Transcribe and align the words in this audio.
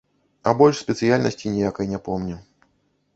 А 0.51 0.53
больш 0.61 0.79
спецыяльнасці 0.85 1.51
ніякай 1.57 1.91
не 1.93 1.99
помню. 2.09 2.39